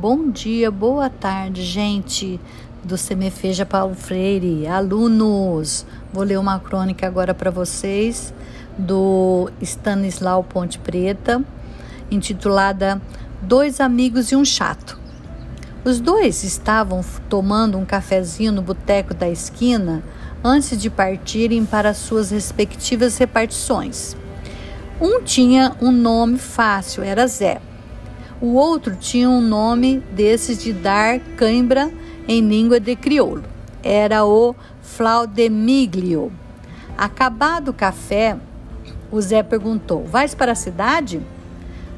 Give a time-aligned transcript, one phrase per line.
[0.00, 2.40] Bom dia, boa tarde, gente
[2.82, 5.84] do Semefeja Paulo Freire, alunos.
[6.10, 8.32] Vou ler uma crônica agora para vocês
[8.78, 11.44] do Stanislau Ponte Preta,
[12.10, 12.98] intitulada
[13.42, 14.98] Dois Amigos e um Chato.
[15.84, 20.02] Os dois estavam tomando um cafezinho no boteco da esquina
[20.42, 24.16] antes de partirem para suas respectivas repartições.
[24.98, 27.60] Um tinha um nome fácil, era Zé.
[28.40, 31.90] O outro tinha um nome desses de dar cãibra
[32.26, 33.44] em língua de crioulo.
[33.82, 36.32] Era o Flaudemiglio.
[36.96, 38.38] Acabado o café,
[39.12, 41.20] o Zé perguntou: Vais para a cidade?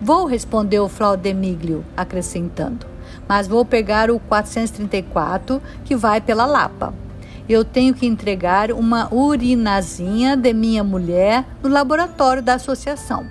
[0.00, 2.86] Vou, respondeu o Flaudemiglio, acrescentando.
[3.28, 6.92] Mas vou pegar o 434 que vai pela Lapa.
[7.48, 13.24] Eu tenho que entregar uma urinazinha de minha mulher no laboratório da associação,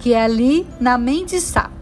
[0.00, 1.77] que é ali na Mendiçá.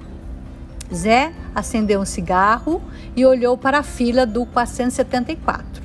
[0.95, 2.83] Zé acendeu um cigarro
[3.17, 5.83] e olhou para a fila do 474,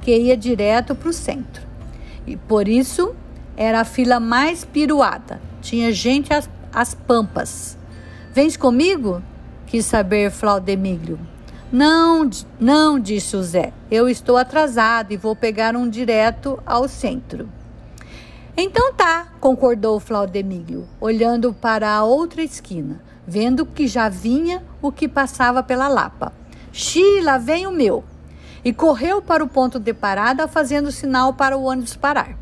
[0.00, 1.62] que ia direto para o centro.
[2.26, 3.14] E por isso
[3.56, 5.40] era a fila mais piruada.
[5.60, 7.76] Tinha gente às, às pampas.
[8.32, 9.22] Vens comigo?
[9.66, 11.18] Quis saber Flaudemíglio.
[11.72, 12.28] Não,
[12.60, 13.72] não, disse o Zé.
[13.90, 17.48] Eu estou atrasado e vou pegar um direto ao centro.
[18.56, 25.08] Então tá, concordou Flaudemíglio, olhando para a outra esquina vendo que já vinha o que
[25.08, 26.32] passava pela Lapa.
[26.72, 28.04] Sheila, vem o meu!
[28.64, 32.36] E correu para o ponto de parada, fazendo sinal para o ônibus parar.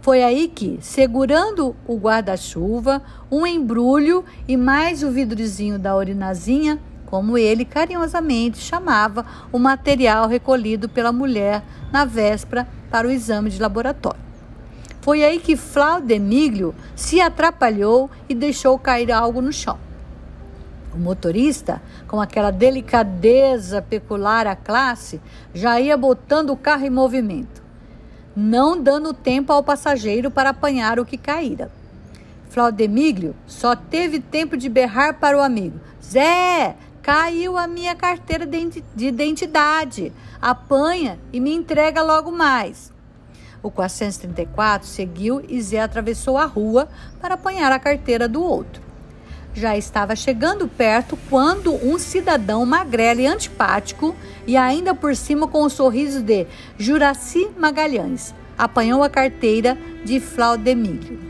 [0.00, 7.38] Foi aí que, segurando o guarda-chuva, um embrulho e mais o vidrozinho da urinazinha, como
[7.38, 14.20] ele carinhosamente chamava o material recolhido pela mulher na véspera para o exame de laboratório.
[15.00, 19.78] Foi aí que Flaudemíglio se atrapalhou e deixou cair algo no chão.
[20.94, 25.20] O motorista, com aquela delicadeza peculiar à classe,
[25.52, 27.60] já ia botando o carro em movimento,
[28.36, 31.68] não dando tempo ao passageiro para apanhar o que caíra.
[32.48, 39.06] Flaudemíglio só teve tempo de berrar para o amigo: Zé, caiu a minha carteira de
[39.08, 40.12] identidade.
[40.40, 42.92] Apanha e me entrega logo mais.
[43.60, 46.88] O 434 seguiu e Zé atravessou a rua
[47.20, 48.83] para apanhar a carteira do outro.
[49.54, 54.14] Já estava chegando perto quando um cidadão magrelo e antipático,
[54.48, 56.44] e ainda por cima com o sorriso de
[56.76, 61.20] Juraci Magalhães, apanhou a carteira de Flaudemílio.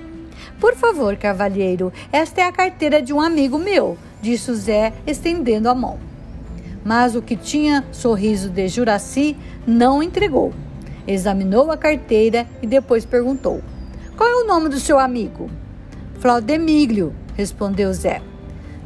[0.59, 5.69] Por favor, cavalheiro, esta é a carteira de um amigo meu, disse o Zé, estendendo
[5.69, 5.99] a mão.
[6.83, 9.37] Mas o que tinha sorriso de Juraci
[9.67, 10.55] não entregou.
[11.07, 13.63] Examinou a carteira e depois perguntou:
[14.17, 15.51] Qual é o nome do seu amigo?
[16.21, 18.23] Flaudemílio, respondeu Zé.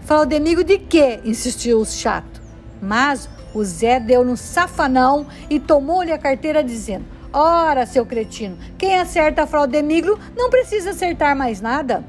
[0.03, 1.21] Flaudemílio de quê?
[1.25, 2.41] insistiu o chato.
[2.81, 8.99] Mas o Zé deu no safanão e tomou-lhe a carteira, dizendo: Ora, seu cretino, quem
[8.99, 12.05] acerta Flaudemílio não precisa acertar mais nada.